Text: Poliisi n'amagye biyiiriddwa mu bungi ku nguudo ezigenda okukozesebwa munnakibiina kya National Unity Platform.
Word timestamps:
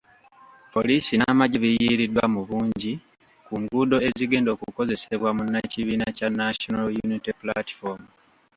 Poliisi 0.73 1.13
n'amagye 1.17 1.57
biyiiriddwa 1.63 2.25
mu 2.33 2.41
bungi 2.47 2.91
ku 3.45 3.53
nguudo 3.61 3.97
ezigenda 4.07 4.49
okukozesebwa 4.55 5.29
munnakibiina 5.37 6.07
kya 6.17 6.29
National 6.39 6.87
Unity 7.05 7.31
Platform. 7.41 8.01